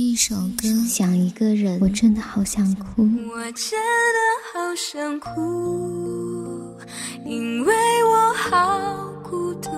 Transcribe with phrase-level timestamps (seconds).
[0.00, 3.02] 一首歌，想一个人，我真的好想哭。
[3.02, 3.76] 我真
[4.14, 4.18] 的
[4.52, 6.76] 好想哭，
[7.26, 7.74] 因为
[8.04, 9.70] 我好孤独，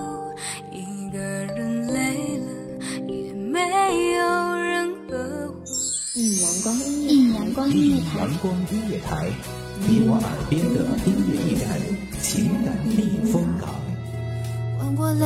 [0.71, 2.45] 一个人累了
[3.07, 3.59] 也没
[4.13, 5.63] 有人呵护。
[6.13, 9.27] 一阳光音乐，一阳光音乐台，阳光音乐台，
[9.87, 11.67] 你我耳边的音乐驿站，
[12.21, 13.67] 情感避风港。
[14.77, 15.25] 换我来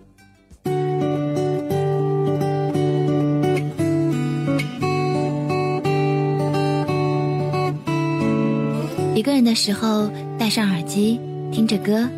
[9.21, 11.19] 一个人的时候，戴上耳机，
[11.51, 12.09] 听着歌，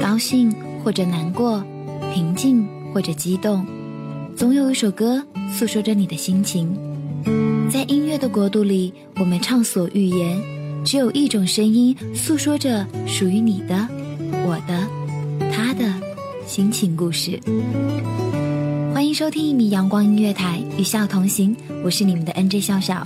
[0.00, 1.60] 高兴或者难过，
[2.14, 3.66] 平静或者激动，
[4.36, 5.20] 总有一首歌
[5.52, 6.72] 诉说着你的心情。
[7.68, 10.40] 在音乐的国度里，我们畅所欲言，
[10.84, 13.88] 只有一种声音诉说着属于你的、
[14.46, 14.86] 我的、
[15.50, 15.92] 他的
[16.46, 17.40] 心情故事。
[18.94, 23.04] 欢迎收听一米阳光音乐台，与笑同行，我是你们的 NJ 笑笑。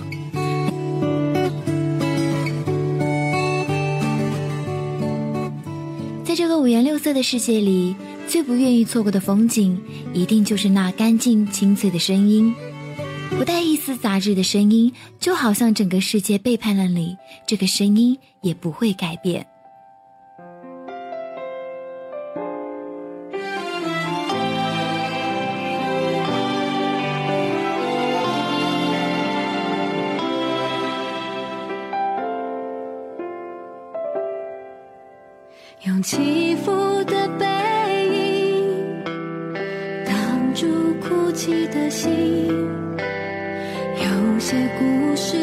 [6.51, 7.95] 个五颜六色的世界里，
[8.27, 9.81] 最不愿意错过的风景，
[10.13, 12.53] 一定就是那干净清脆的声音，
[13.29, 17.15] 不带一丝杂质的声音，就好像整个世界背叛了你，
[17.47, 19.47] 这个声音也不会改变。
[35.83, 36.40] 勇气
[41.91, 42.47] 心，
[43.97, 45.35] 有些故事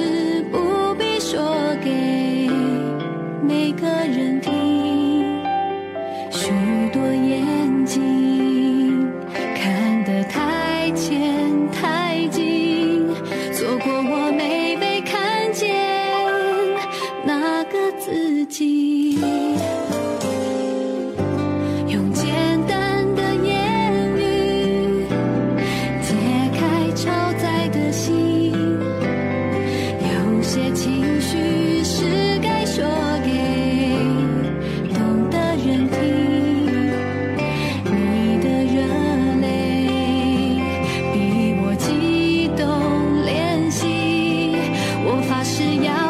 [45.49, 46.08] 是要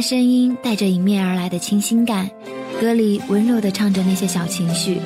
[0.00, 2.30] 声音带着迎面而来的清新感，
[2.80, 4.98] 歌里温柔地唱着那些小情绪，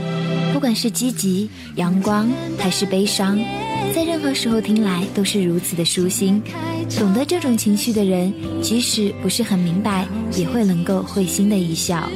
[0.52, 2.28] 不管是积极、阳光
[2.58, 3.38] 还是悲伤，
[3.94, 6.42] 在任何时候听来都是如此的舒心。
[6.98, 8.32] 懂得这种情绪的人，
[8.62, 10.06] 即使不是很明白，
[10.36, 12.08] 也会能够会心的一笑。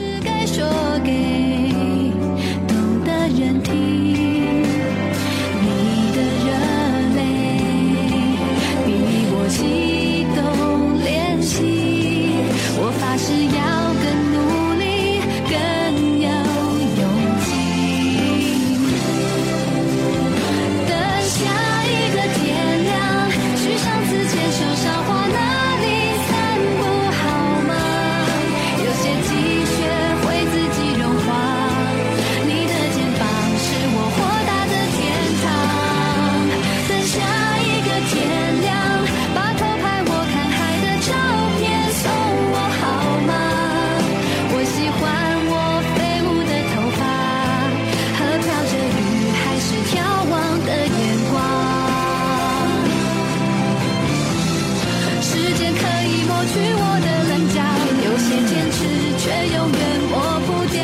[56.48, 57.56] 去我的棱角，
[58.04, 58.78] 有些坚持
[59.18, 59.24] 却
[59.54, 59.80] 永远
[60.10, 60.12] 抹
[60.46, 60.80] 不掉，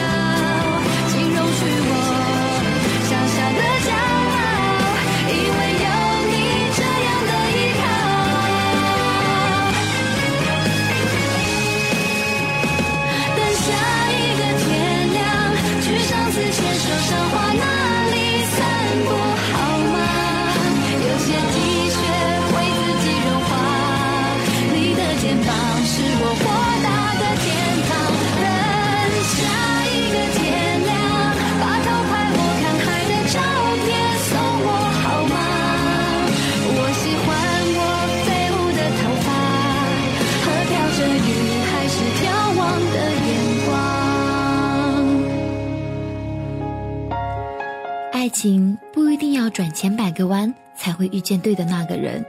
[48.24, 52.24] 爱情不一定要转千百个弯才会遇见对的那个人，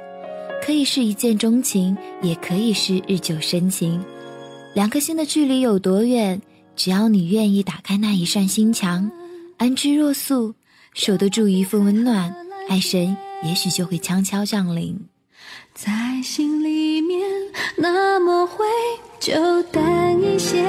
[0.62, 4.04] 可以是一见钟情，也可以是日久生情。
[4.74, 6.42] 两颗心的距离有多远？
[6.76, 9.10] 只要你愿意打开那一扇心墙，
[9.56, 10.54] 安之若素，
[10.94, 12.36] 守得住一份温暖，
[12.68, 15.00] 爱神也许就会悄悄降临。
[15.74, 17.22] 在心里面
[17.78, 18.66] 那么灰，
[19.18, 20.62] 就淡一些。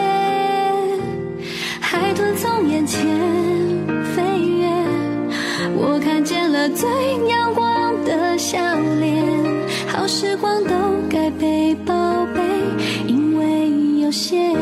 [1.80, 3.04] 海豚从眼前
[6.76, 6.88] 最
[7.26, 8.58] 阳光的笑
[9.00, 9.24] 脸。
[9.88, 10.70] 好时光都
[11.08, 11.94] 该被宝
[12.34, 12.42] 贝，
[13.06, 14.54] 因为有限。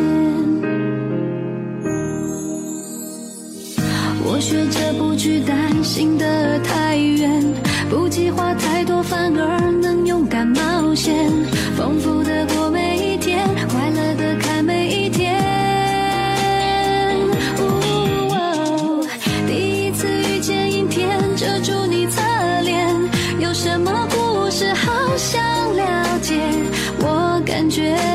[4.26, 7.44] 我学着不去担心的太远，
[7.90, 11.30] 不计划太多，反而能勇敢冒险，
[11.76, 15.34] 丰富的过每一天，快乐的看每一天。
[19.46, 21.72] 第一次遇见阴天，遮住
[27.74, 28.13] 觉。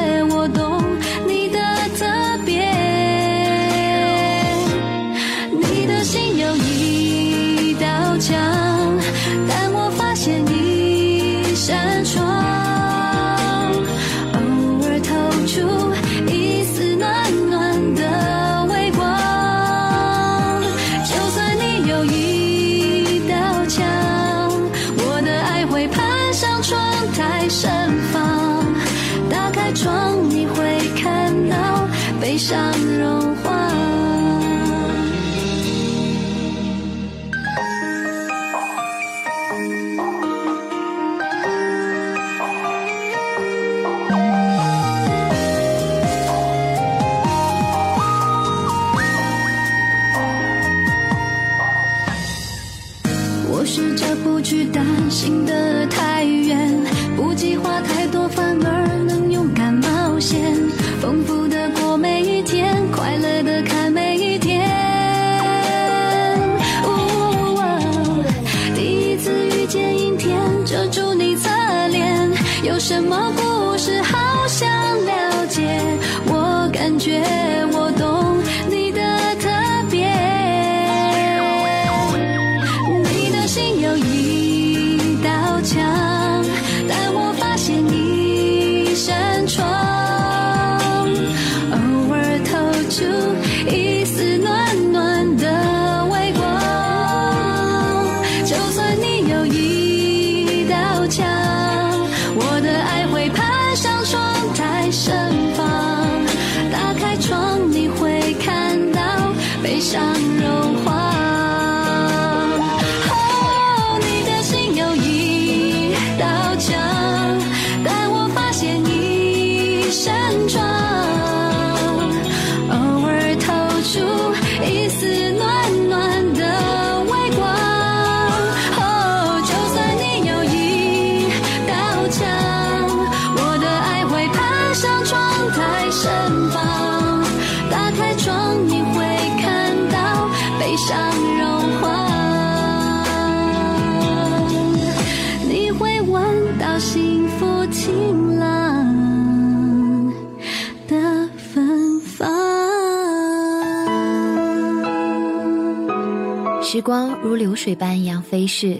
[156.61, 158.79] 时光如流水般一样飞逝，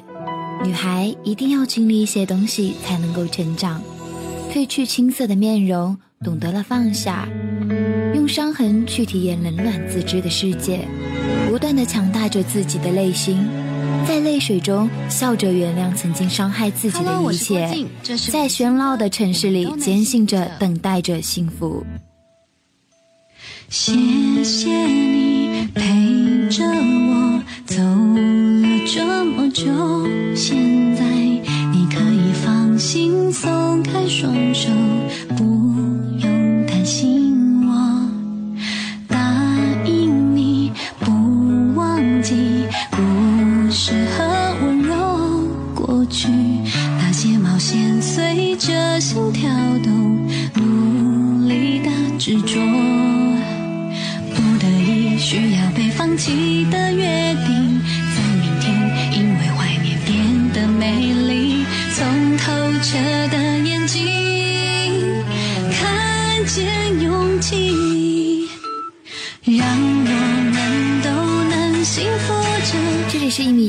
[0.66, 3.82] 女孩一定要经历一些东西才能够成长。
[4.52, 7.28] 褪去青涩的面容，懂得了放下，
[8.14, 10.86] 用伤痕去体验冷暖自知的世界，
[11.50, 13.48] 不断的强大着自己的内心。
[14.06, 17.70] 在泪水中笑着原谅曾经伤害自己的一切，
[18.30, 21.86] 在喧闹的城市里坚信着等待着幸福。
[23.70, 23.94] 谢
[24.44, 25.29] 谢你
[29.52, 29.64] 就，
[30.36, 30.58] 现
[30.96, 34.70] 在你可以放心松开双手，
[35.36, 35.44] 不
[36.20, 38.10] 用担心我。
[39.08, 39.18] 答
[39.86, 42.66] 应你不忘记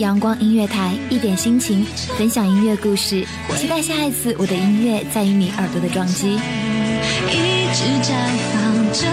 [0.01, 1.85] 阳光音乐台，一点心情，
[2.17, 3.23] 分享音乐故事，
[3.57, 6.39] 期待下一次我的音乐在于你耳朵的撞击。
[7.29, 8.15] 一直绽
[8.51, 9.07] 放着。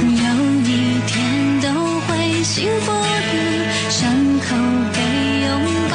[0.00, 0.24] 有
[0.62, 1.68] 一天都
[2.00, 4.56] 会幸福的，伤口
[4.94, 4.98] 被
[5.44, 5.50] 拥
[5.90, 5.94] 抱